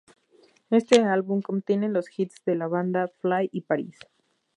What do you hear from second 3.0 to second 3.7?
"Fly" y